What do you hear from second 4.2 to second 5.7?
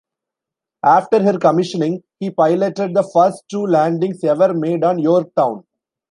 ever made on "Yorktown".